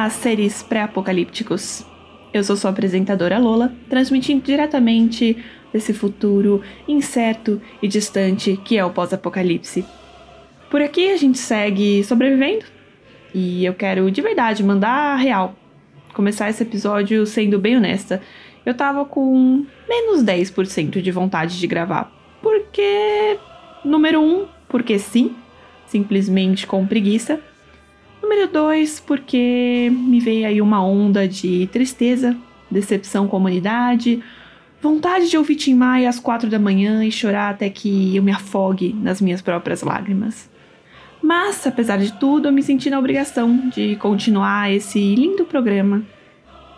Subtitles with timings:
[0.00, 1.84] Olá, seres pré-apocalípticos.
[2.32, 5.36] Eu sou sua apresentadora Lola, transmitindo diretamente
[5.70, 9.84] desse futuro incerto e distante que é o pós-apocalipse.
[10.70, 12.64] Por aqui a gente segue sobrevivendo
[13.34, 15.54] e eu quero de verdade mandar a real.
[16.14, 18.22] Começar esse episódio sendo bem honesta.
[18.64, 22.10] Eu tava com menos 10% de vontade de gravar.
[22.40, 23.38] Porque,
[23.84, 25.36] número um, porque sim,
[25.86, 27.38] simplesmente com preguiça.
[28.30, 32.36] Número dois, porque me veio aí uma onda de tristeza,
[32.70, 34.22] decepção com a humanidade,
[34.80, 38.30] vontade de ouvir Tim Maia às quatro da manhã e chorar até que eu me
[38.30, 40.48] afogue nas minhas próprias lágrimas.
[41.20, 46.04] Mas, apesar de tudo, eu me senti na obrigação de continuar esse lindo programa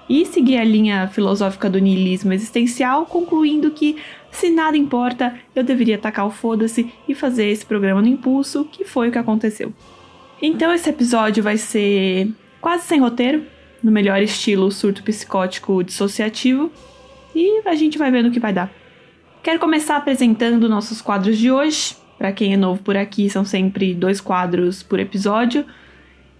[0.09, 3.98] e seguir a linha filosófica do niilismo existencial, concluindo que,
[4.30, 8.87] se nada importa, eu deveria tacar o foda-se e fazer esse programa no impulso, que
[8.87, 9.71] foi o que aconteceu.
[10.45, 12.29] Então esse episódio vai ser
[12.60, 13.45] quase sem roteiro,
[13.80, 16.73] no melhor estilo surto psicótico dissociativo,
[17.32, 18.68] e a gente vai vendo o que vai dar.
[19.40, 21.96] Quero começar apresentando nossos quadros de hoje.
[22.18, 25.65] Para quem é novo por aqui, são sempre dois quadros por episódio.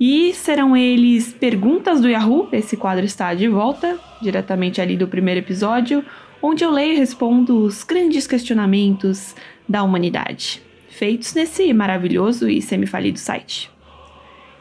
[0.00, 2.48] E serão eles Perguntas do Yahoo.
[2.53, 6.05] Esse quadro está de volta, diretamente ali do primeiro episódio,
[6.41, 9.34] onde eu leio e respondo os grandes questionamentos
[9.69, 13.70] da humanidade, feitos nesse maravilhoso e semifalido site.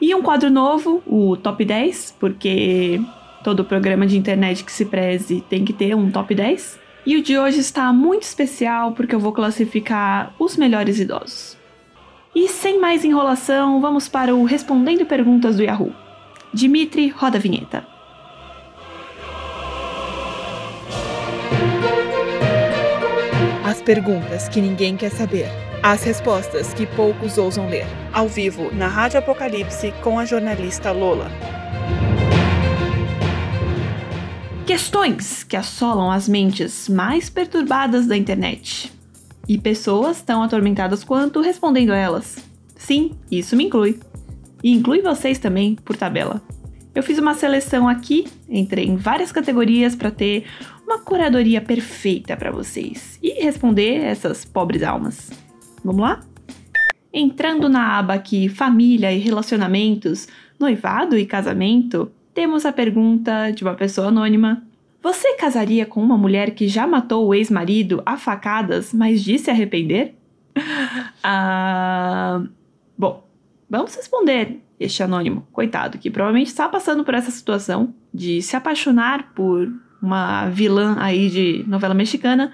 [0.02, 3.00] E um quadro novo, o Top 10, porque
[3.44, 6.76] todo programa de internet que se preze tem que ter um top 10.
[7.06, 11.56] E o de hoje está muito especial porque eu vou classificar os melhores idosos.
[12.34, 15.94] E sem mais enrolação, vamos para o Respondendo Perguntas do Yahoo.
[16.52, 17.86] Dimitri, roda a vinheta.
[23.64, 25.71] As perguntas que ninguém quer saber.
[25.84, 27.84] As respostas que poucos ousam ler.
[28.12, 31.28] Ao vivo, na Rádio Apocalipse, com a jornalista Lola.
[34.64, 38.92] Questões que assolam as mentes mais perturbadas da internet.
[39.48, 42.36] E pessoas tão atormentadas quanto respondendo a elas.
[42.76, 43.98] Sim, isso me inclui.
[44.62, 46.40] E inclui vocês também, por tabela.
[46.94, 50.44] Eu fiz uma seleção aqui, entrei em várias categorias para ter
[50.84, 55.41] uma curadoria perfeita para vocês e responder essas pobres almas.
[55.84, 56.20] Vamos lá?
[57.12, 60.28] Entrando na aba aqui Família e Relacionamentos,
[60.58, 64.62] Noivado e Casamento, temos a pergunta de uma pessoa anônima.
[65.02, 70.14] Você casaria com uma mulher que já matou o ex-marido a facadas, mas disse arrepender?
[71.22, 72.42] ah,
[72.96, 73.26] bom,
[73.68, 79.32] vamos responder este anônimo, coitado, que provavelmente está passando por essa situação de se apaixonar
[79.34, 82.52] por uma vilã aí de novela mexicana.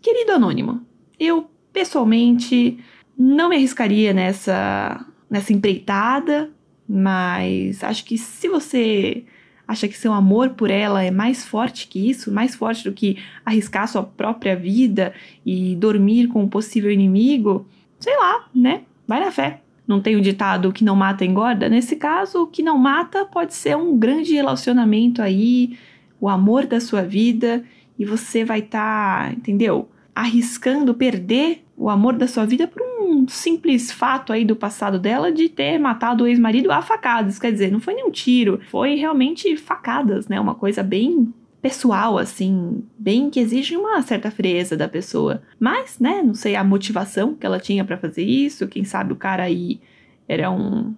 [0.00, 0.80] Querido anônimo,
[1.18, 2.78] eu pessoalmente
[3.16, 6.50] não me arriscaria nessa, nessa empreitada,
[6.88, 9.24] mas acho que se você
[9.66, 13.18] acha que seu amor por ela é mais forte que isso, mais forte do que
[13.44, 15.14] arriscar sua própria vida
[15.46, 17.66] e dormir com um possível inimigo,
[17.98, 18.82] sei lá, né?
[19.06, 19.60] Vai na fé.
[19.86, 21.68] Não tem o ditado que não mata engorda?
[21.68, 25.78] Nesse caso, o que não mata pode ser um grande relacionamento aí,
[26.20, 27.64] o amor da sua vida,
[27.98, 29.88] e você vai estar, tá, entendeu?
[30.14, 35.32] Arriscando perder o amor da sua vida por um simples fato aí do passado dela
[35.32, 37.38] de ter matado o ex-marido a facadas.
[37.38, 40.38] Quer dizer, não foi nenhum tiro, foi realmente facadas, né?
[40.40, 45.42] Uma coisa bem pessoal, assim, bem que exige uma certa frieza da pessoa.
[45.60, 48.66] Mas, né, não sei a motivação que ela tinha para fazer isso.
[48.66, 49.80] Quem sabe o cara aí
[50.28, 50.92] era um,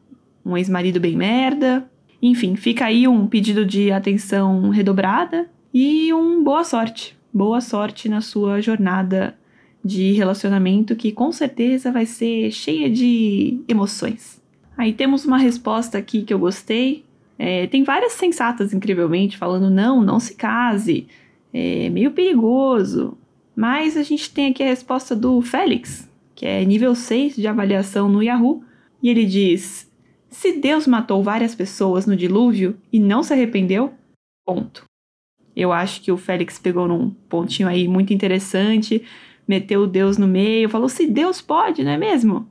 [0.45, 1.89] um ex-marido bem merda.
[2.23, 7.15] Enfim, fica aí um pedido de atenção redobrada e um boa sorte.
[7.35, 9.37] Boa sorte na sua jornada
[9.85, 14.41] de relacionamento que com certeza vai ser cheia de emoções.
[14.79, 17.05] Aí temos uma resposta aqui que eu gostei.
[17.37, 21.09] É, tem várias sensatas, incrivelmente, falando: não, não se case,
[21.53, 23.19] é meio perigoso.
[23.57, 28.09] Mas a gente tem aqui a resposta do Félix, que é nível 6 de avaliação
[28.09, 28.63] no Yahoo,
[29.03, 29.91] e ele diz:
[30.31, 33.93] se Deus matou várias pessoas no dilúvio e não se arrependeu,
[34.47, 34.85] ponto.
[35.57, 39.03] Eu acho que o Félix pegou num pontinho aí muito interessante,
[39.47, 42.39] meteu Deus no meio, falou: se Deus pode, não é mesmo?
[42.39, 42.47] O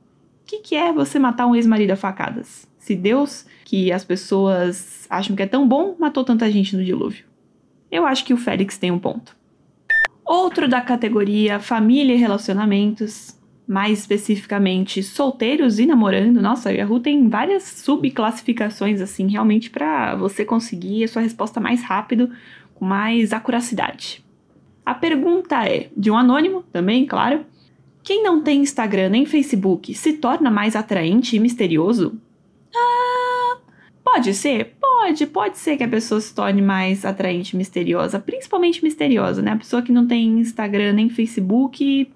[0.46, 2.68] que, que é você matar um ex-marido a facadas?
[2.78, 7.24] Se Deus, que as pessoas acham que é tão bom, matou tanta gente no dilúvio.
[7.90, 9.36] Eu acho que o Félix tem um ponto.
[10.24, 16.40] Outro da categoria família e relacionamentos, mais especificamente solteiros e namorando.
[16.40, 21.82] Nossa, o Yahoo tem várias subclassificações assim, realmente para você conseguir a sua resposta mais
[21.82, 22.30] rápido,
[22.84, 24.22] com mais acuracidade.
[24.84, 27.46] A pergunta é, de um anônimo também, claro.
[28.02, 32.20] Quem não tem Instagram nem Facebook se torna mais atraente e misterioso?
[32.76, 33.56] Ah,
[34.04, 39.40] pode ser, pode, pode ser que a pessoa se torne mais atraente, misteriosa, principalmente misteriosa,
[39.40, 39.52] né?
[39.52, 42.12] A pessoa que não tem Instagram nem Facebook,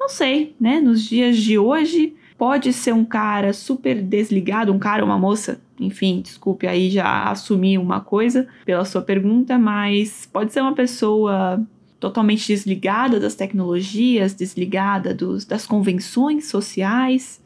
[0.00, 0.80] não sei, né?
[0.80, 5.60] Nos dias de hoje, pode ser um cara super desligado, um cara ou uma moça,
[5.80, 11.64] enfim, desculpe aí já assumi uma coisa pela sua pergunta, mas pode ser uma pessoa
[11.98, 17.42] totalmente desligada das tecnologias, desligada dos, das convenções sociais,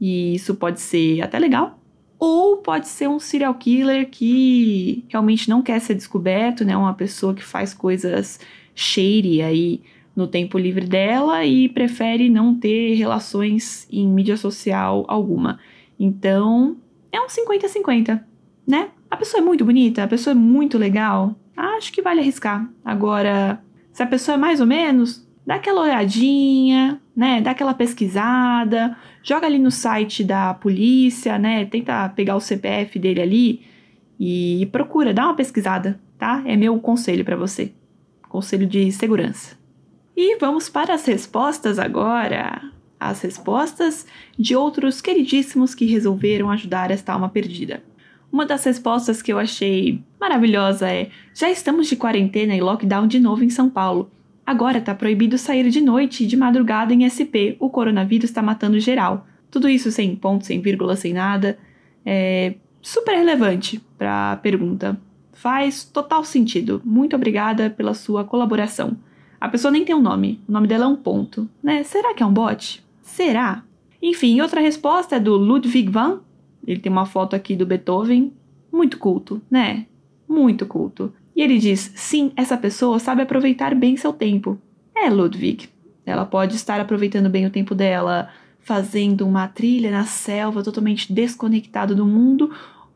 [0.00, 1.78] e isso pode ser até legal.
[2.18, 6.76] Ou pode ser um serial killer que realmente não quer ser descoberto, né?
[6.76, 8.38] Uma pessoa que faz coisas
[8.74, 9.82] shady aí
[10.14, 15.58] no tempo livre dela e prefere não ter relações em mídia social alguma.
[15.98, 16.76] Então,
[17.10, 18.22] é um 50-50,
[18.66, 18.90] né?
[19.10, 22.68] A pessoa é muito bonita, a pessoa é muito legal, acho que vale arriscar.
[22.84, 23.62] Agora,
[23.92, 27.40] se a pessoa é mais ou menos, dá aquela olhadinha, né?
[27.40, 31.64] Dá aquela pesquisada, joga ali no site da polícia, né?
[31.66, 33.62] Tenta pegar o CPF dele ali
[34.18, 36.42] e procura, dá uma pesquisada, tá?
[36.46, 37.72] É meu conselho para você.
[38.28, 39.61] Conselho de segurança.
[40.16, 42.62] E vamos para as respostas agora.
[43.00, 44.06] As respostas
[44.38, 47.82] de outros queridíssimos que resolveram ajudar esta alma perdida.
[48.30, 53.18] Uma das respostas que eu achei maravilhosa é: já estamos de quarentena e lockdown de
[53.18, 54.10] novo em São Paulo.
[54.44, 57.56] Agora tá proibido sair de noite e de madrugada em SP.
[57.60, 59.26] O coronavírus está matando geral.
[59.50, 61.58] Tudo isso sem ponto, sem vírgula, sem nada.
[62.04, 64.98] É super relevante para a pergunta.
[65.32, 66.80] Faz total sentido.
[66.84, 68.96] Muito obrigada pela sua colaboração.
[69.42, 71.82] A pessoa nem tem um nome, o nome dela é um ponto, né?
[71.82, 72.80] Será que é um bot?
[73.02, 73.64] Será?
[74.00, 76.20] Enfim, outra resposta é do Ludwig van.
[76.64, 78.32] Ele tem uma foto aqui do Beethoven,
[78.70, 79.86] muito culto, né?
[80.28, 81.12] Muito culto.
[81.34, 84.56] E ele diz: sim, essa pessoa sabe aproveitar bem seu tempo.
[84.94, 85.68] É, Ludwig.
[86.06, 88.28] Ela pode estar aproveitando bem o tempo dela,
[88.60, 92.48] fazendo uma trilha na selva totalmente desconectado do mundo,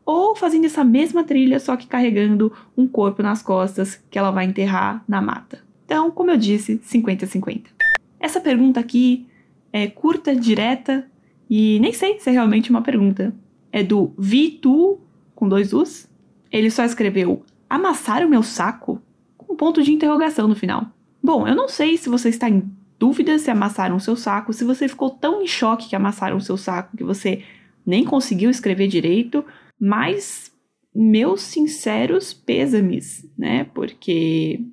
[0.05, 4.45] ou fazendo essa mesma trilha, só que carregando um corpo nas costas que ela vai
[4.45, 5.66] enterrar na mata.
[5.87, 7.67] Então, como eu disse, 50-50.
[8.19, 9.25] Essa pergunta aqui
[9.71, 11.09] é curta, direta
[11.49, 13.33] e nem sei se é realmente uma pergunta.
[13.71, 14.99] É do Vitu,
[15.33, 16.09] com dois U's.
[16.51, 19.01] Ele só escreveu amassar o meu saco?
[19.37, 20.87] Com um ponto de interrogação no final.
[21.23, 22.69] Bom, eu não sei se você está em
[22.99, 26.97] dúvida se amassaram seu saco, se você ficou tão em choque que amassaram seu saco
[26.97, 27.43] que você
[27.85, 29.45] nem conseguiu escrever direito,
[29.79, 30.51] mas
[30.93, 33.63] meus sinceros pêsames, né?
[33.73, 34.65] Porque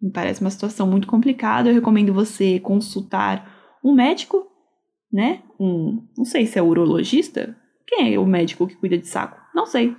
[0.00, 1.68] me parece uma situação muito complicada.
[1.68, 4.46] Eu recomendo você consultar um médico,
[5.12, 5.42] né?
[5.58, 7.56] Um, não sei se é urologista.
[7.86, 9.38] Quem é o médico que cuida de saco?
[9.54, 9.96] Não sei.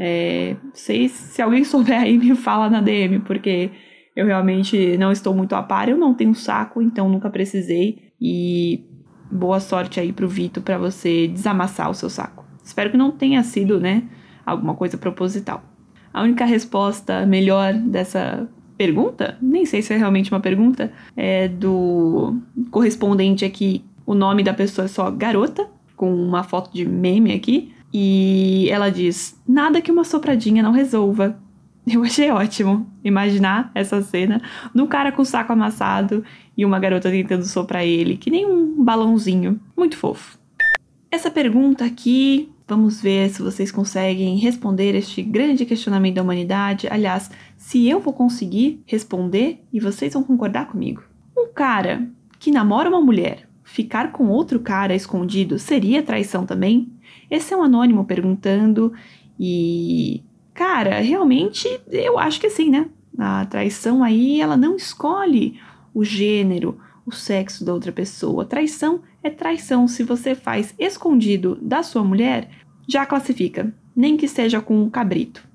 [0.00, 3.70] É, sei se alguém souber aí me fala na DM, porque
[4.16, 5.88] eu realmente não estou muito a par.
[5.88, 8.12] Eu não tenho saco, então nunca precisei.
[8.20, 8.86] E
[9.30, 12.44] boa sorte aí pro Vitor para você desamassar o seu saco.
[12.62, 14.04] Espero que não tenha sido, né,
[14.44, 15.62] alguma coisa proposital.
[16.12, 18.48] A única resposta melhor dessa
[18.82, 22.36] pergunta, nem sei se é realmente uma pergunta, é do
[22.68, 23.84] correspondente aqui.
[24.04, 27.72] O nome da pessoa é só garota, com uma foto de meme aqui.
[27.94, 31.38] E ela diz: Nada que uma sopradinha não resolva.
[31.86, 34.42] Eu achei ótimo imaginar essa cena
[34.74, 36.24] do cara com o saco amassado
[36.56, 39.60] e uma garota tentando soprar ele, que nem um balãozinho.
[39.76, 40.38] Muito fofo.
[41.10, 46.88] Essa pergunta aqui Vamos ver se vocês conseguem responder este grande questionamento da humanidade.
[46.90, 51.02] Aliás, se eu vou conseguir responder e vocês vão concordar comigo.
[51.36, 56.90] Um cara que namora uma mulher, ficar com outro cara escondido seria traição também?
[57.30, 58.90] Esse é um anônimo perguntando
[59.38, 60.22] e.
[60.54, 62.88] Cara, realmente eu acho que sim, né?
[63.18, 65.60] A traição aí, ela não escolhe
[65.92, 68.46] o gênero, o sexo da outra pessoa.
[68.46, 69.86] Traição é traição.
[69.86, 72.48] Se você faz escondido da sua mulher,
[72.86, 75.46] já classifica, nem que seja com um cabrito.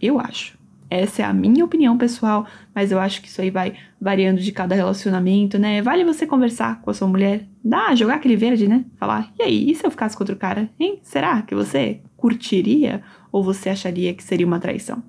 [0.00, 0.58] Eu acho.
[0.90, 4.52] Essa é a minha opinião pessoal, mas eu acho que isso aí vai variando de
[4.52, 5.80] cada relacionamento, né?
[5.80, 8.84] Vale você conversar com a sua mulher, dá, jogar aquele verde, né?
[8.96, 10.98] Falar, e aí, e se eu ficasse com outro cara, hein?
[11.02, 15.02] Será que você curtiria ou você acharia que seria uma traição?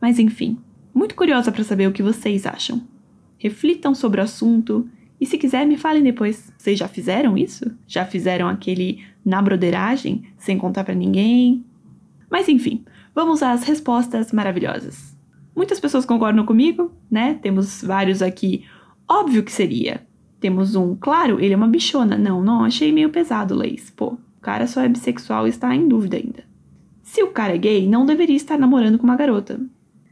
[0.00, 0.56] Mas enfim,
[0.94, 2.82] muito curiosa para saber o que vocês acham.
[3.36, 4.88] Reflitam sobre o assunto
[5.24, 6.52] e se quiser, me falem depois.
[6.58, 7.64] Vocês já fizeram isso?
[7.86, 11.64] Já fizeram aquele na broderagem, sem contar para ninguém?
[12.30, 15.16] Mas enfim, vamos às respostas maravilhosas.
[15.56, 17.38] Muitas pessoas concordam comigo, né?
[17.40, 18.66] Temos vários aqui.
[19.08, 20.06] Óbvio que seria.
[20.38, 22.18] Temos um, claro, ele é uma bichona.
[22.18, 23.90] Não, não, achei meio pesado, Leis.
[23.96, 26.44] Pô, o cara só é bissexual e está em dúvida ainda.
[27.02, 29.58] Se o cara é gay, não deveria estar namorando com uma garota.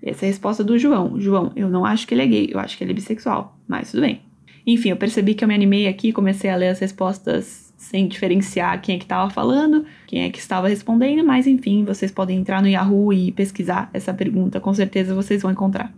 [0.03, 1.21] Essa é a resposta do João.
[1.21, 3.59] João, eu não acho que ele é gay, eu acho que ele é bissexual.
[3.69, 4.32] Mas tudo bem.
[4.67, 8.81] Enfim, eu percebi que eu me animei aqui, comecei a ler as respostas sem diferenciar
[8.81, 12.63] quem é que estava falando, quem é que estava respondendo, mas enfim, vocês podem entrar
[12.63, 15.93] no Yahoo e pesquisar essa pergunta, com certeza vocês vão encontrar.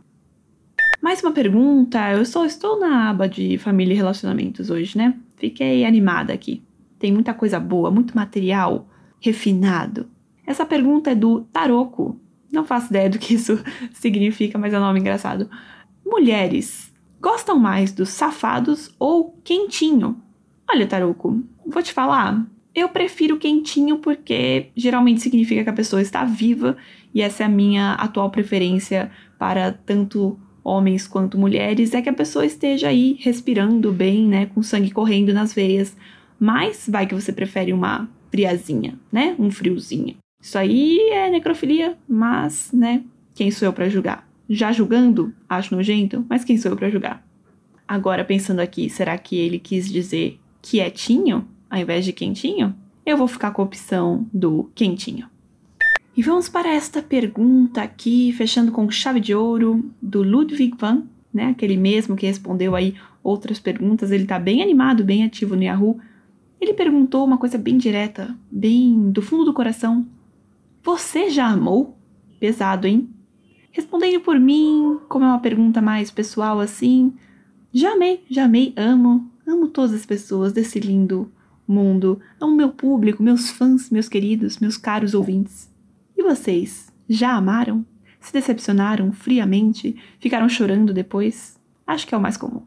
[1.02, 5.14] Mais uma pergunta, eu só estou na aba de família e relacionamentos hoje, né?
[5.37, 6.62] Fiquei animada aqui.
[6.99, 8.88] Tem muita coisa boa, muito material
[9.21, 10.09] refinado.
[10.47, 12.18] Essa pergunta é do Taroco.
[12.50, 15.50] Não faço ideia do que isso significa, mas é um nome engraçado.
[16.06, 16.93] Mulheres
[17.25, 20.21] gostam mais dos safados ou quentinho?
[20.71, 22.47] Olha, Taroco, vou te falar.
[22.75, 26.76] Eu prefiro quentinho porque geralmente significa que a pessoa está viva
[27.14, 32.14] e essa é a minha atual preferência para tanto homens quanto mulheres, é que a
[32.14, 35.97] pessoa esteja aí respirando bem, né, com sangue correndo nas veias.
[36.38, 40.16] Mas vai que você prefere uma friazinha, né, um friozinho.
[40.43, 43.02] Isso aí é necrofilia, mas, né,
[43.35, 44.24] quem sou eu para julgar?
[44.48, 47.26] Já julgando, acho nojento, mas quem sou eu para julgar?
[47.86, 52.74] Agora pensando aqui, será que ele quis dizer quietinho ao invés de quentinho?
[53.04, 55.28] Eu vou ficar com a opção do quentinho.
[56.16, 61.46] E vamos para esta pergunta aqui, fechando com chave de ouro, do Ludwig van, né?
[61.46, 64.12] Aquele mesmo que respondeu aí outras perguntas.
[64.12, 65.98] Ele tá bem animado, bem ativo no Yahoo.
[66.60, 70.06] Ele perguntou uma coisa bem direta, bem do fundo do coração.
[70.82, 71.98] Você já amou?
[72.38, 73.08] Pesado, hein?
[73.75, 77.12] Respondendo por mim, como é uma pergunta mais pessoal assim,
[77.73, 81.28] já amei, já amei, amo, amo todas as pessoas desse lindo
[81.66, 85.69] mundo, amo meu público, meus fãs, meus queridos, meus caros ouvintes.
[86.16, 87.85] E vocês, já amaram?
[88.21, 89.97] Se decepcionaram friamente?
[90.21, 91.61] Ficaram chorando depois?
[91.85, 92.62] Acho que é o mais comum.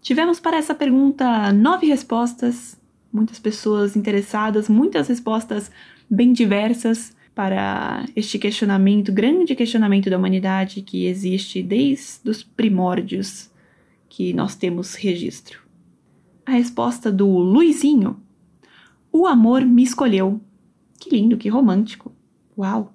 [0.00, 2.80] Tivemos para essa pergunta nove respostas,
[3.12, 5.70] muitas pessoas interessadas, muitas respostas
[6.08, 13.50] bem diversas para este questionamento, grande questionamento da humanidade que existe desde os primórdios
[14.08, 15.60] que nós temos registro.
[16.46, 18.18] A resposta do Luizinho:
[19.12, 20.40] O amor me escolheu.
[20.98, 22.10] Que lindo, que romântico.
[22.56, 22.94] Uau!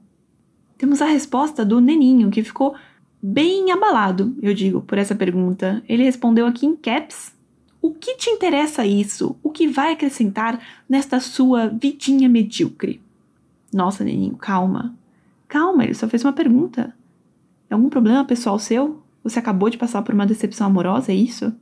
[0.76, 2.74] Temos a resposta do Neninho, que ficou
[3.22, 5.84] bem abalado, eu digo, por essa pergunta.
[5.88, 7.32] Ele respondeu aqui em caps:
[7.80, 9.38] O que te interessa isso?
[9.44, 13.00] O que vai acrescentar nesta sua vidinha medíocre?
[13.74, 14.96] Nossa, Neninho, calma.
[15.48, 16.96] Calma, ele só fez uma pergunta.
[17.70, 19.02] É algum problema pessoal seu?
[19.24, 21.54] Você acabou de passar por uma decepção amorosa, é isso?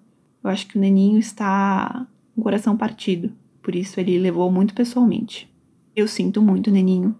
[0.43, 3.31] Eu acho que o Neninho está com o coração partido.
[3.61, 5.53] Por isso ele levou muito pessoalmente.
[5.95, 7.15] Eu sinto muito, Neninho.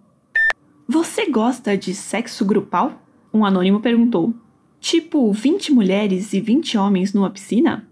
[0.88, 3.02] Você gosta de sexo grupal?
[3.34, 4.34] Um anônimo perguntou.
[4.80, 7.88] Tipo 20 mulheres e 20 homens numa piscina?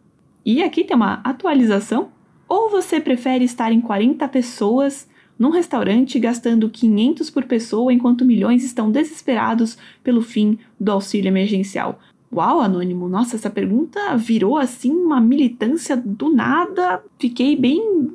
[0.45, 2.09] E aqui tem uma atualização.
[2.47, 5.07] Ou você prefere estar em 40 pessoas
[5.38, 12.00] num restaurante gastando 500 por pessoa enquanto milhões estão desesperados pelo fim do auxílio emergencial?
[12.34, 17.01] Uau, anônimo, nossa, essa pergunta virou assim uma militância do nada.
[17.17, 18.12] Fiquei bem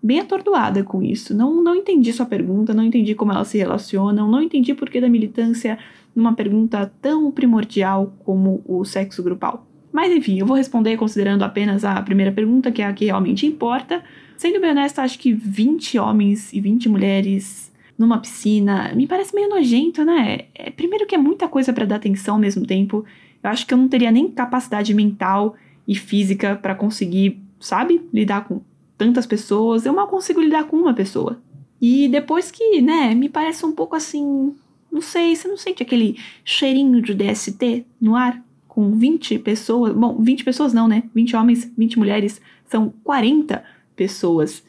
[0.00, 1.34] bem atordoada com isso.
[1.34, 5.00] Não, não entendi sua pergunta, não entendi como elas se relacionam, não entendi por que
[5.00, 5.78] da militância
[6.14, 9.66] numa pergunta tão primordial como o sexo grupal.
[9.92, 13.46] Mas enfim, eu vou responder considerando apenas a primeira pergunta, que é a que realmente
[13.46, 14.02] importa.
[14.38, 19.48] Sendo bem honesta, acho que 20 homens e 20 mulheres numa piscina me parece meio
[19.48, 20.42] nojento, né?
[20.54, 23.04] É, primeiro que é muita coisa para dar atenção ao mesmo tempo.
[23.42, 25.56] Eu acho que eu não teria nem capacidade mental
[25.88, 28.60] e física para conseguir, sabe, lidar com
[28.96, 31.42] tantas pessoas, eu mal consigo lidar com uma pessoa.
[31.80, 34.54] E depois que, né, me parece um pouco assim.
[34.90, 38.40] Não sei, você não sente aquele cheirinho de DST no ar?
[38.68, 39.92] Com 20 pessoas.
[39.92, 41.02] Bom, 20 pessoas não, né?
[41.12, 42.40] 20 homens, 20 mulheres.
[42.68, 43.64] São 40
[43.98, 44.62] pessoas.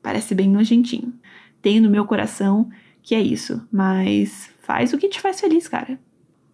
[0.00, 1.12] Parece bem nojentinho.
[1.60, 2.70] Tenho no meu coração
[3.02, 3.60] que é isso.
[3.70, 5.98] Mas faz o que te faz feliz, cara.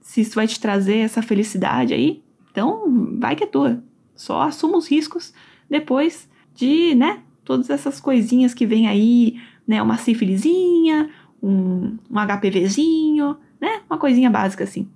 [0.01, 3.85] Se isso vai te trazer essa felicidade aí, então vai que é tua.
[4.17, 5.33] Só assuma os riscos.
[5.69, 11.11] Depois de, né, todas essas coisinhas que vem aí, né, uma sífilizinha,
[11.43, 14.89] um, um HPVzinho, né, uma coisinha básica assim.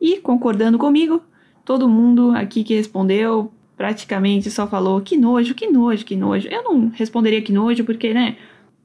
[0.00, 1.22] E concordando comigo,
[1.64, 6.46] todo mundo aqui que respondeu praticamente só falou que nojo, que nojo, que nojo.
[6.46, 8.36] Eu não responderia que nojo porque, né,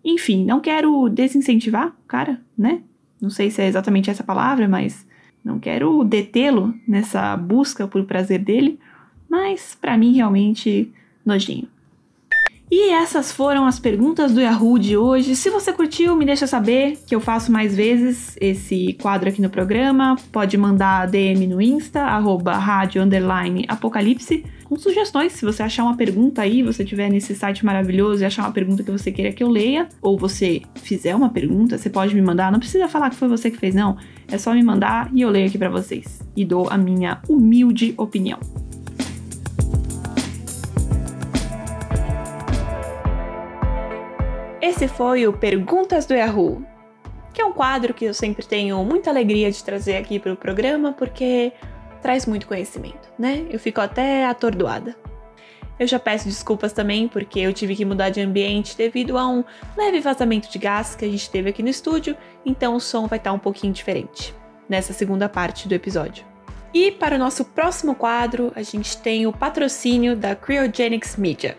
[0.04, 2.82] enfim, não quero desincentivar o cara, né?
[3.22, 5.06] Não sei se é exatamente essa palavra, mas
[5.46, 8.80] não quero detê-lo nessa busca por prazer dele,
[9.30, 10.92] mas para mim realmente
[11.24, 11.68] nojinho.
[12.72, 15.36] E essas foram as perguntas do Yahoo de hoje.
[15.36, 19.50] Se você curtiu, me deixa saber que eu faço mais vezes esse quadro aqui no
[19.50, 20.16] programa.
[20.32, 23.04] Pode mandar DM no Insta, arroba rádio
[23.70, 25.32] apocalipse, com sugestões.
[25.32, 28.84] Se você achar uma pergunta aí, você tiver nesse site maravilhoso e achar uma pergunta
[28.84, 32.52] que você queira que eu leia, ou você fizer uma pergunta, você pode me mandar.
[32.52, 33.98] Não precisa falar que foi você que fez, não.
[34.28, 37.94] É só me mandar e eu leio aqui para vocês e dou a minha humilde
[37.98, 38.40] opinião.
[44.62, 46.62] Esse foi o Perguntas do Yahoo,
[47.34, 50.36] que é um quadro que eu sempre tenho muita alegria de trazer aqui para o
[50.36, 51.54] programa, porque
[52.02, 53.46] traz muito conhecimento, né?
[53.50, 54.96] Eu fico até atordoada.
[55.80, 59.44] Eu já peço desculpas também, porque eu tive que mudar de ambiente devido a um
[59.78, 63.20] leve vazamento de gás que a gente teve aqui no estúdio, então o som vai
[63.20, 64.34] estar um pouquinho diferente
[64.68, 66.26] nessa segunda parte do episódio.
[66.74, 71.58] E para o nosso próximo quadro, a gente tem o patrocínio da Cryogenics Media.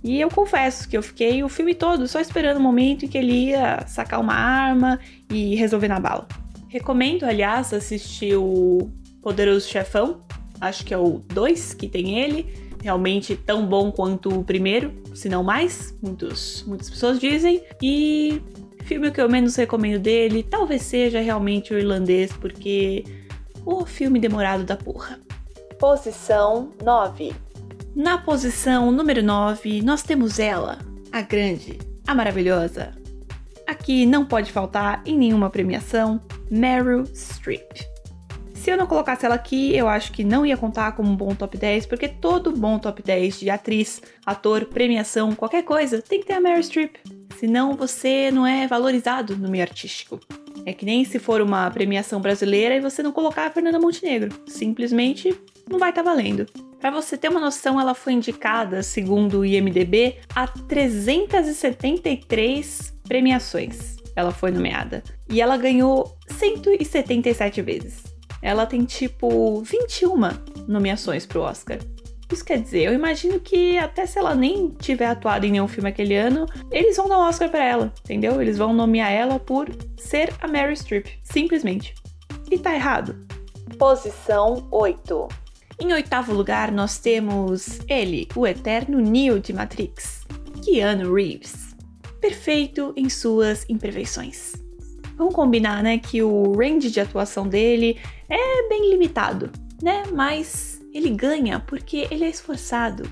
[0.03, 3.15] E eu confesso que eu fiquei o filme todo só esperando o momento em que
[3.15, 6.27] ele ia sacar uma arma e resolver na bala.
[6.67, 8.89] Recomendo, aliás, assistir o
[9.21, 10.23] Poderoso Chefão.
[10.59, 12.47] Acho que é o 2 que tem ele.
[12.81, 15.95] Realmente tão bom quanto o primeiro, se não mais.
[16.01, 17.61] Muitos, muitas pessoas dizem.
[17.83, 18.41] E
[18.85, 23.03] filme que eu menos recomendo dele talvez seja realmente o irlandês, porque
[23.65, 25.19] o filme demorado da porra.
[25.79, 27.33] Posição 9.
[27.95, 30.79] Na posição número 9, nós temos ela,
[31.11, 32.91] a grande, a maravilhosa.
[33.67, 37.89] Aqui não pode faltar em nenhuma premiação, Meryl Streep.
[38.53, 41.33] Se eu não colocasse ela aqui, eu acho que não ia contar como um bom
[41.33, 46.27] top 10, porque todo bom top 10 de atriz, ator, premiação, qualquer coisa, tem que
[46.27, 46.95] ter a Meryl Streep.
[47.39, 50.19] Senão você não é valorizado no meio artístico.
[50.65, 54.29] É que nem se for uma premiação brasileira e você não colocar a Fernanda Montenegro.
[54.47, 55.35] Simplesmente
[55.69, 56.45] não vai estar tá valendo.
[56.79, 63.97] Para você ter uma noção, ela foi indicada, segundo o IMDb, a 373 premiações.
[64.15, 65.03] Ela foi nomeada.
[65.29, 68.03] E ela ganhou 177 vezes.
[68.41, 70.17] Ela tem tipo 21
[70.67, 71.77] nomeações pro Oscar.
[72.31, 75.89] Isso quer dizer, eu imagino que até se ela nem tiver atuado em nenhum filme
[75.89, 78.41] aquele ano, eles vão dar um Oscar para ela, entendeu?
[78.41, 81.93] Eles vão nomear ela por ser a Mary Streep, simplesmente.
[82.49, 83.27] E tá errado.
[83.77, 85.27] Posição 8.
[85.79, 90.21] Em oitavo lugar, nós temos ele, o eterno Neo de Matrix,
[90.63, 91.75] Keanu Reeves.
[92.21, 94.53] Perfeito em suas imperfeições.
[95.17, 100.03] Vamos combinar, né, que o range de atuação dele é bem limitado, né?
[100.13, 103.03] Mas ele ganha porque ele é esforçado.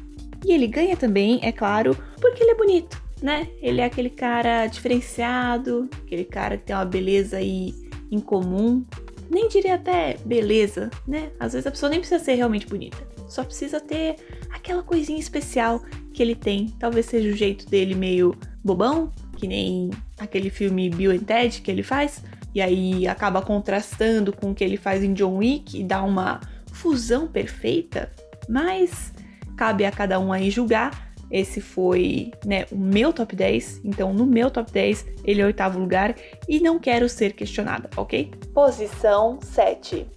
[0.45, 3.49] E ele ganha também, é claro, porque ele é bonito, né?
[3.61, 7.73] Ele é aquele cara diferenciado, aquele cara que tem uma beleza aí
[8.09, 8.85] incomum.
[9.29, 11.31] Nem diria até beleza, né?
[11.39, 12.97] Às vezes a pessoa nem precisa ser realmente bonita.
[13.27, 14.15] Só precisa ter
[14.49, 16.69] aquela coisinha especial que ele tem.
[16.79, 21.69] Talvez seja o jeito dele meio bobão, que nem aquele filme Bill and Ted que
[21.69, 22.23] ele faz.
[22.55, 26.39] E aí acaba contrastando com o que ele faz em John Wick e dá uma
[26.79, 28.11] fusão perfeita,
[28.47, 29.13] mas
[29.57, 31.09] cabe a cada um aí julgar.
[31.29, 35.47] Esse foi né, o meu top 10, então no meu top 10 ele é o
[35.47, 36.15] oitavo lugar
[36.47, 38.31] e não quero ser questionada, ok?
[38.53, 40.07] Posição 7.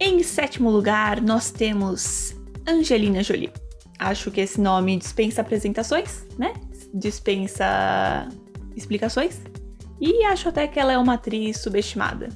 [0.00, 2.34] Em sétimo lugar, nós temos
[2.66, 3.52] Angelina Jolie.
[4.00, 6.54] Acho que esse nome dispensa apresentações, né?
[6.92, 8.28] Dispensa
[8.74, 9.40] explicações.
[10.00, 12.30] E acho até que ela é uma atriz subestimada.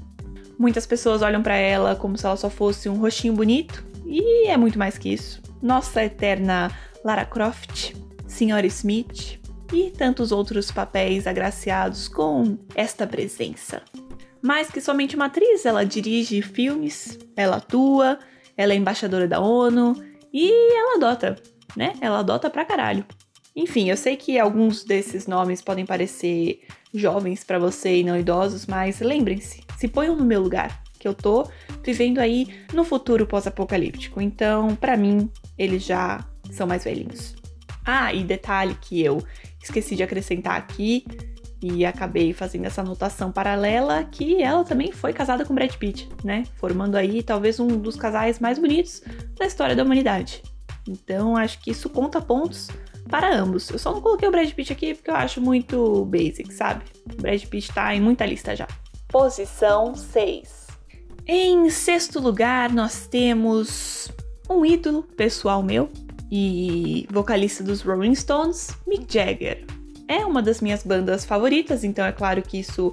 [0.58, 4.56] Muitas pessoas olham para ela como se ela só fosse um rostinho bonito, e é
[4.56, 5.42] muito mais que isso.
[5.60, 6.70] Nossa eterna
[7.04, 7.94] Lara Croft,
[8.26, 9.40] Senhora Smith
[9.72, 13.82] e tantos outros papéis agraciados com esta presença.
[14.40, 18.18] Mais que somente uma atriz, ela dirige filmes, ela atua,
[18.56, 19.94] ela é embaixadora da ONU
[20.32, 21.36] e ela adota,
[21.76, 21.94] né?
[22.00, 23.04] Ela adota pra caralho.
[23.54, 26.60] Enfim, eu sei que alguns desses nomes podem parecer
[26.92, 31.14] jovens para você e não idosos, mas lembrem-se, se ponham no meu lugar, que eu
[31.14, 31.48] tô
[31.82, 34.20] vivendo aí no futuro pós-apocalíptico.
[34.20, 37.36] Então, para mim, eles já são mais velhinhos.
[37.84, 39.22] Ah, e detalhe que eu
[39.62, 41.04] esqueci de acrescentar aqui
[41.62, 46.44] e acabei fazendo essa anotação paralela que ela também foi casada com Brad Pitt, né?
[46.56, 49.02] Formando aí talvez um dos casais mais bonitos
[49.38, 50.42] da história da humanidade.
[50.88, 52.68] Então, acho que isso conta pontos
[53.08, 53.70] para ambos.
[53.70, 56.84] Eu só não coloquei o Brad Pitt aqui porque eu acho muito basic, sabe?
[57.12, 58.66] O Brad Pitt tá em muita lista já.
[59.08, 60.66] Posição 6.
[61.26, 64.10] Em sexto lugar, nós temos
[64.50, 65.88] um ídolo pessoal meu
[66.30, 69.64] e vocalista dos Rolling Stones, Mick Jagger.
[70.08, 72.92] É uma das minhas bandas favoritas, então é claro que isso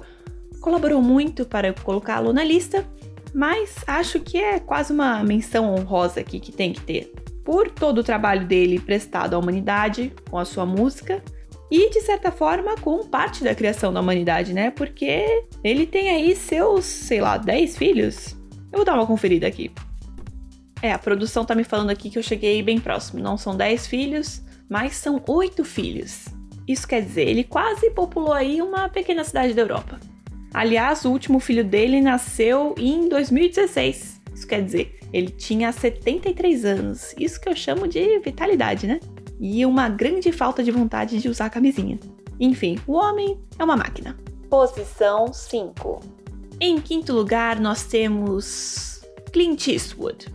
[0.60, 2.86] colaborou muito para eu colocá-lo na lista,
[3.34, 7.12] mas acho que é quase uma menção honrosa aqui que tem que ter
[7.44, 11.22] por todo o trabalho dele prestado à humanidade com a sua música
[11.70, 14.70] e de certa forma com parte da criação da humanidade, né?
[14.70, 18.36] Porque ele tem aí seus, sei lá, 10 filhos.
[18.70, 19.70] Eu vou dar uma conferida aqui.
[20.82, 23.22] É, a produção tá me falando aqui que eu cheguei bem próximo.
[23.22, 26.26] Não são 10 filhos, mas são 8 filhos.
[26.66, 30.00] Isso quer dizer, ele quase populou aí uma pequena cidade da Europa.
[30.52, 34.20] Aliás, o último filho dele nasceu em 2016.
[34.34, 37.14] Isso quer dizer, ele tinha 73 anos.
[37.18, 39.00] Isso que eu chamo de vitalidade, né?
[39.40, 41.98] E uma grande falta de vontade de usar camisinha.
[42.38, 44.16] Enfim, o homem é uma máquina.
[44.48, 46.00] Posição 5.
[46.60, 49.00] Em quinto lugar, nós temos
[49.32, 50.26] Clint Eastwood.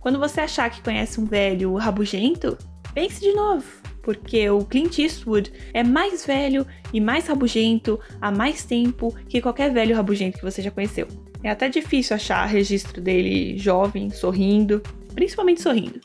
[0.00, 2.58] Quando você achar que conhece um velho rabugento,
[2.92, 3.64] pense de novo,
[4.02, 9.72] porque o Clint Eastwood é mais velho e mais rabugento há mais tempo que qualquer
[9.72, 11.06] velho rabugento que você já conheceu.
[11.44, 14.82] É até difícil achar registro dele jovem, sorrindo,
[15.14, 16.00] principalmente sorrindo.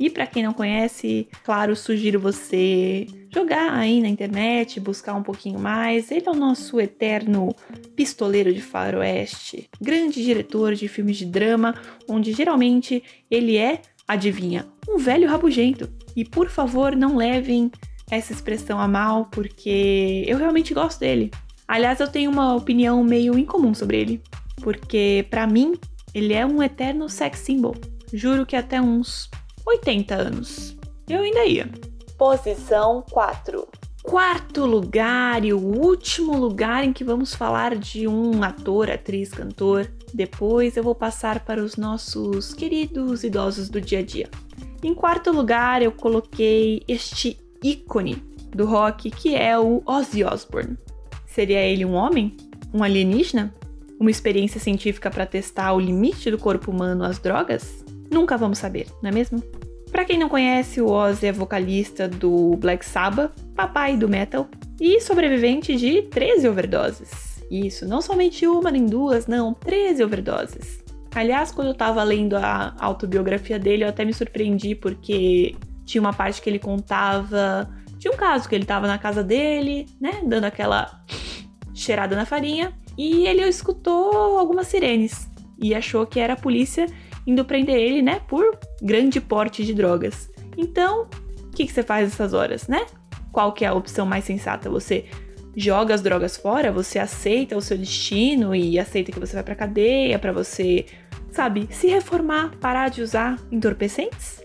[0.00, 5.60] E para quem não conhece, claro, sugiro você jogar aí na internet, buscar um pouquinho
[5.60, 6.10] mais.
[6.10, 7.54] Ele é o nosso eterno
[7.94, 11.74] pistoleiro de faroeste, grande diretor de filmes de drama,
[12.08, 15.86] onde geralmente ele é, adivinha, um velho rabugento.
[16.16, 17.70] E por favor, não levem
[18.10, 21.30] essa expressão a mal, porque eu realmente gosto dele.
[21.68, 24.22] Aliás, eu tenho uma opinião meio incomum sobre ele
[24.60, 25.74] porque para mim
[26.14, 27.74] ele é um eterno sex symbol.
[28.12, 29.30] Juro que até uns
[29.66, 30.76] 80 anos
[31.08, 31.68] eu ainda ia.
[32.16, 33.66] Posição 4.
[34.02, 39.90] Quarto lugar e o último lugar em que vamos falar de um ator, atriz, cantor.
[40.14, 44.30] Depois eu vou passar para os nossos queridos idosos do dia a dia.
[44.82, 48.22] Em quarto lugar, eu coloquei este ícone
[48.54, 50.78] do rock que é o Ozzy Osbourne.
[51.26, 52.36] Seria ele um homem?
[52.72, 53.54] Um alienígena?
[54.00, 57.84] uma experiência científica para testar o limite do corpo humano às drogas?
[58.10, 59.42] Nunca vamos saber, não é mesmo?
[59.90, 64.48] Para quem não conhece, o Ozzy é vocalista do Black Sabbath, papai do metal,
[64.80, 67.42] e sobrevivente de 13 overdoses.
[67.50, 70.82] Isso, não somente uma nem duas, não, 13 overdoses.
[71.12, 76.12] Aliás, quando eu tava lendo a autobiografia dele, eu até me surpreendi porque tinha uma
[76.12, 77.68] parte que ele contava
[77.98, 81.04] de um caso que ele tava na casa dele, né, dando aquela
[81.74, 85.28] cheirada na farinha, e ele escutou algumas sirenes
[85.60, 86.86] e achou que era a polícia
[87.26, 90.30] indo prender ele, né, por grande porte de drogas.
[90.56, 91.08] Então,
[91.46, 92.84] o que, que você faz nessas horas, né?
[93.32, 94.68] Qual que é a opção mais sensata?
[94.70, 95.06] Você
[95.56, 96.72] joga as drogas fora?
[96.72, 100.86] Você aceita o seu destino e aceita que você vai pra cadeia para você,
[101.30, 104.40] sabe, se reformar, parar de usar entorpecentes?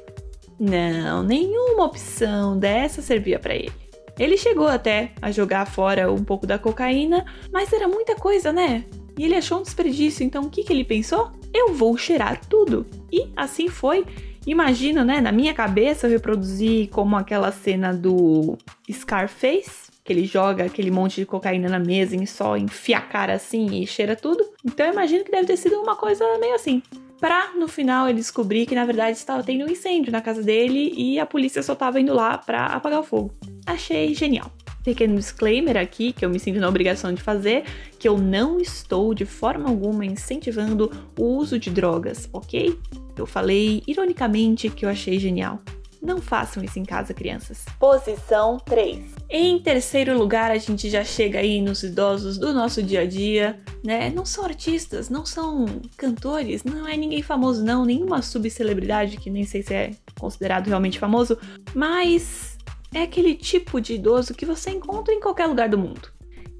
[0.60, 3.72] Não, nenhuma opção dessa servia para ele.
[4.18, 8.86] Ele chegou até a jogar fora um pouco da cocaína, mas era muita coisa, né?
[9.18, 11.32] E ele achou um desperdício, então o que, que ele pensou?
[11.54, 12.86] Eu vou cheirar tudo.
[13.12, 14.06] E assim foi.
[14.46, 15.22] Imagina, né?
[15.22, 18.58] Na minha cabeça eu reproduzi como aquela cena do
[18.92, 23.34] Scarface, que ele joga aquele monte de cocaína na mesa e só enfia a cara
[23.34, 24.46] assim e cheira tudo.
[24.64, 26.84] Então eu imagino que deve ter sido uma coisa meio assim.
[27.20, 30.94] Pra no final ele descobrir que na verdade estava tendo um incêndio na casa dele
[30.96, 33.34] e a polícia só estava indo lá para apagar o fogo.
[33.66, 34.52] Achei genial.
[34.86, 37.64] Pequeno disclaimer aqui que eu me sinto na obrigação de fazer,
[37.98, 42.80] que eu não estou de forma alguma incentivando o uso de drogas, ok?
[43.18, 45.60] Eu falei ironicamente que eu achei genial.
[46.00, 47.66] Não façam isso em casa, crianças.
[47.80, 49.16] Posição 3.
[49.28, 53.60] Em terceiro lugar, a gente já chega aí nos idosos do nosso dia a dia,
[53.84, 54.12] né?
[54.12, 55.66] Não são artistas, não são
[55.98, 61.00] cantores, não é ninguém famoso, não, nenhuma subcelebridade que nem sei se é considerado realmente
[61.00, 61.40] famoso,
[61.74, 62.55] mas
[62.98, 66.10] é aquele tipo de idoso que você encontra em qualquer lugar do mundo.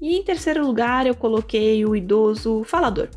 [0.00, 3.08] E em terceiro lugar, eu coloquei o idoso falador.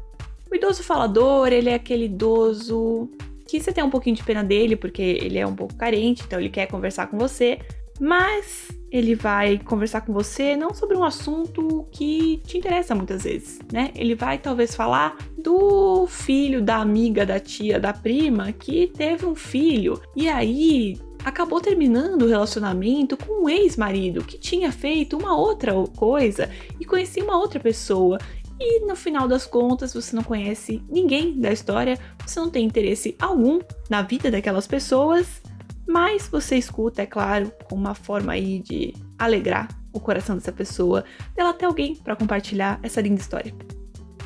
[0.49, 3.09] O idoso falador, ele é aquele idoso
[3.47, 6.39] que você tem um pouquinho de pena dele, porque ele é um pouco carente, então
[6.39, 7.59] ele quer conversar com você,
[7.99, 13.59] mas ele vai conversar com você não sobre um assunto que te interessa muitas vezes,
[13.71, 13.91] né?
[13.95, 19.35] Ele vai talvez falar do filho da amiga, da tia, da prima que teve um
[19.35, 25.73] filho e aí acabou terminando o relacionamento com um ex-marido que tinha feito uma outra
[25.95, 28.17] coisa e conhecia uma outra pessoa.
[28.59, 33.15] E no final das contas, você não conhece ninguém da história, você não tem interesse
[33.19, 35.41] algum na vida daquelas pessoas
[35.89, 41.03] mas você escuta, é claro, com uma forma aí de alegrar o coração dessa pessoa,
[41.35, 43.51] dela ter alguém para compartilhar essa linda história.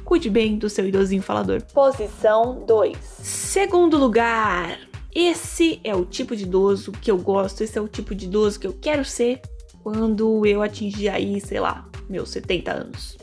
[0.03, 1.63] Cuide bem do seu idosinho falador.
[1.73, 2.97] Posição 2.
[2.99, 4.77] Segundo lugar,
[5.15, 8.59] esse é o tipo de idoso que eu gosto, esse é o tipo de idoso
[8.59, 9.41] que eu quero ser
[9.83, 13.17] quando eu atingir aí, sei lá, meus 70 anos.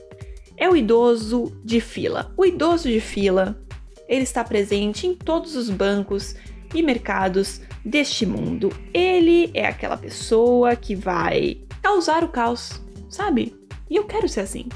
[0.57, 2.33] É o idoso de fila.
[2.37, 3.61] O idoso de fila,
[4.07, 6.35] ele está presente em todos os bancos
[6.75, 8.71] e mercados deste mundo.
[8.93, 13.57] Ele é aquela pessoa que vai causar o caos, sabe?
[13.89, 14.69] E eu quero ser assim.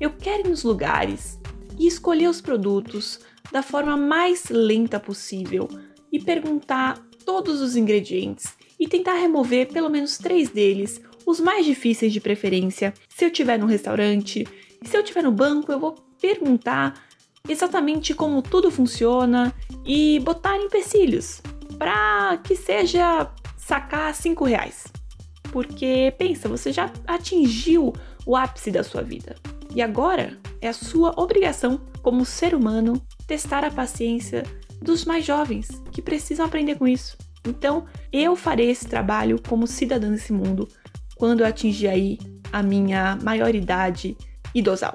[0.00, 1.38] Eu quero ir nos lugares
[1.78, 3.20] e escolher os produtos
[3.52, 5.68] da forma mais lenta possível
[6.14, 12.12] e perguntar todos os ingredientes e tentar remover pelo menos três deles, os mais difíceis
[12.12, 12.94] de preferência.
[13.08, 14.46] Se eu estiver no restaurante,
[14.84, 17.02] se eu estiver no banco, eu vou perguntar
[17.48, 19.52] exatamente como tudo funciona
[19.84, 21.42] e botar empecilhos
[21.78, 24.84] para que seja sacar cinco reais.
[25.50, 27.92] Porque pensa, você já atingiu
[28.24, 29.34] o ápice da sua vida.
[29.74, 34.44] E agora é a sua obrigação, como ser humano, testar a paciência
[34.80, 37.16] dos mais jovens que precisam aprender com isso.
[37.46, 40.68] Então, eu farei esse trabalho como cidadã desse mundo
[41.14, 42.18] quando eu atingir aí
[42.52, 44.16] a minha maioridade
[44.54, 44.94] idosal.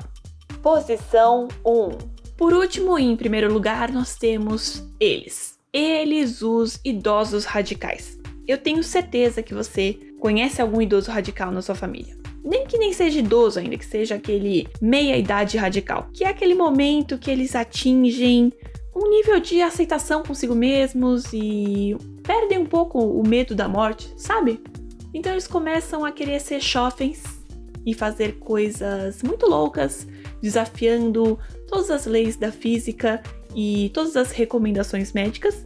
[0.62, 2.20] Posição 1.
[2.36, 8.18] Por último, e em primeiro lugar, nós temos eles, eles, os idosos radicais.
[8.48, 12.18] Eu tenho certeza que você conhece algum idoso radical na sua família.
[12.44, 17.18] Nem que nem seja idoso ainda, que seja aquele meia-idade radical, que é aquele momento
[17.18, 18.52] que eles atingem
[19.00, 24.62] um nível de aceitação consigo mesmos e perdem um pouco o medo da morte, sabe?
[25.14, 27.24] Então eles começam a querer ser jovens
[27.86, 30.06] e fazer coisas muito loucas,
[30.42, 33.24] desafiando todas as leis da física
[33.56, 35.66] e todas as recomendações médicas.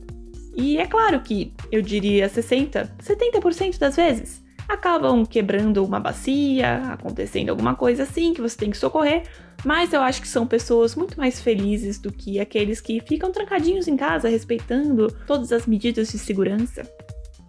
[0.56, 7.50] E é claro que eu diria 60, 70% das vezes acabam quebrando uma bacia, acontecendo
[7.50, 9.24] alguma coisa assim que você tem que socorrer,
[9.64, 13.88] mas eu acho que são pessoas muito mais felizes do que aqueles que ficam trancadinhos
[13.88, 16.90] em casa respeitando todas as medidas de segurança.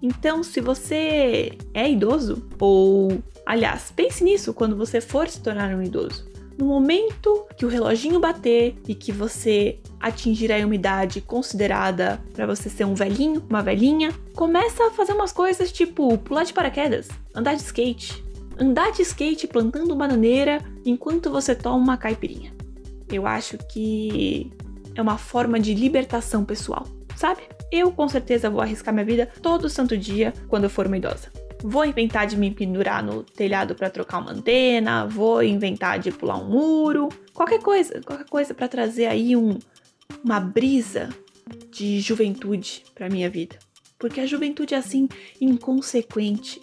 [0.02, 5.82] Então, se você é idoso, ou aliás, pense nisso quando você for se tornar um
[5.82, 12.46] idoso no momento que o reloginho bater e que você atingir a umidade considerada para
[12.46, 17.08] você ser um velhinho, uma velhinha, começa a fazer umas coisas tipo pular de paraquedas,
[17.34, 18.23] andar de skate,
[18.58, 22.52] andar de skate plantando bananeira enquanto você toma uma caipirinha.
[23.10, 24.50] Eu acho que
[24.94, 26.86] é uma forma de libertação pessoal,
[27.16, 27.42] sabe?
[27.70, 31.30] Eu com certeza vou arriscar minha vida todo santo dia quando eu for uma idosa.
[31.62, 36.36] Vou inventar de me pendurar no telhado para trocar uma antena, vou inventar de pular
[36.36, 39.58] um muro, qualquer coisa, qualquer coisa para trazer aí um,
[40.22, 41.08] uma brisa
[41.70, 43.58] de juventude para minha vida.
[43.98, 45.08] Porque a juventude é assim
[45.40, 46.60] inconsequente.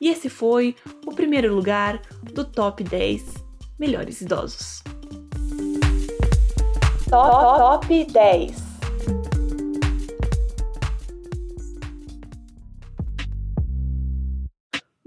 [0.00, 0.74] E esse foi
[1.06, 3.34] o primeiro lugar do top 10
[3.78, 4.82] melhores idosos.
[7.08, 8.70] Top, top 10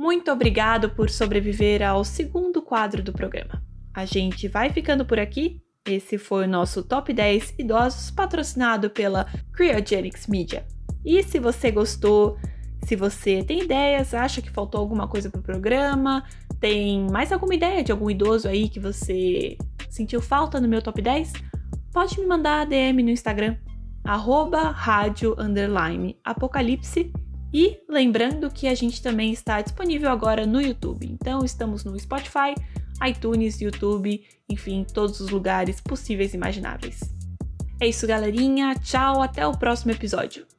[0.04, 3.64] Muito obrigado por sobreviver ao segundo quadro do programa.
[3.94, 5.62] A gente vai ficando por aqui.
[5.88, 10.66] Esse foi o nosso Top 10 Idosos patrocinado pela Cryogenics Media.
[11.06, 12.38] E se você gostou,
[12.86, 16.24] se você tem ideias, acha que faltou alguma coisa pro programa,
[16.60, 19.58] tem mais alguma ideia de algum idoso aí que você
[19.90, 21.34] sentiu falta no meu top 10,
[21.92, 23.58] pode me mandar DM no Instagram,
[24.04, 24.76] arroba
[26.24, 27.12] apocalipse
[27.54, 31.08] e lembrando que a gente também está disponível agora no YouTube.
[31.08, 32.56] Então estamos no Spotify,
[33.08, 37.00] iTunes, YouTube, enfim, todos os lugares possíveis e imagináveis.
[37.80, 38.76] É isso, galerinha.
[38.76, 40.53] Tchau, até o próximo episódio.